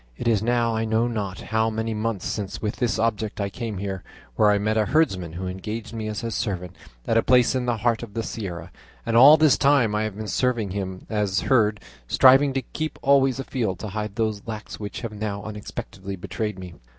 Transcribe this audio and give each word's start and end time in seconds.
It 0.17 0.27
is 0.27 0.41
now 0.41 0.75
I 0.75 0.83
know 0.83 1.07
not 1.07 1.41
how 1.41 1.69
many 1.69 1.93
months 1.93 2.25
since 2.25 2.59
with 2.59 2.77
this 2.77 2.97
object 2.97 3.39
I 3.39 3.49
came 3.51 3.77
here, 3.77 4.03
where 4.35 4.49
I 4.49 4.57
met 4.57 4.75
a 4.75 4.87
herdsman 4.87 5.33
who 5.33 5.45
engaged 5.45 5.93
me 5.93 6.07
as 6.07 6.21
his 6.21 6.33
servant 6.33 6.75
at 7.05 7.17
a 7.17 7.21
place 7.21 7.53
in 7.53 7.67
the 7.67 7.77
heart 7.77 8.01
of 8.01 8.15
this 8.15 8.29
Sierra, 8.29 8.71
and 9.05 9.15
all 9.15 9.37
this 9.37 9.59
time 9.59 9.93
I 9.93 10.01
have 10.01 10.17
been 10.17 10.27
serving 10.27 10.71
him 10.71 11.05
as 11.07 11.41
herd, 11.41 11.79
striving 12.07 12.51
to 12.53 12.63
keep 12.63 12.97
always 13.03 13.39
afield 13.39 13.77
to 13.77 13.89
hide 13.89 14.15
these 14.15 14.41
locks 14.47 14.79
which 14.79 15.01
have 15.01 15.13
now 15.13 15.43
unexpectedly 15.43 16.15
betrayed 16.15 16.57
me. 16.57 16.73